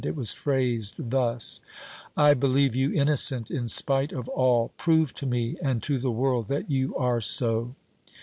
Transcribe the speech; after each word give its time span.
It 0.03 0.15
was 0.15 0.31
phrased 0.33 0.95
thus: 0.97 1.61
"I 2.17 2.33
believe 2.33 2.75
you 2.75 2.91
innocent 2.91 3.51
in 3.51 3.67
spite 3.67 4.11
of 4.11 4.27
all! 4.29 4.71
Prove 4.75 5.13
to 5.13 5.27
me 5.27 5.55
and 5.61 5.83
to 5.83 5.99
the 5.99 6.09
world 6.09 6.47
that 6.47 6.71
you 6.71 6.95
are 6.95 7.21
so." 7.21 7.75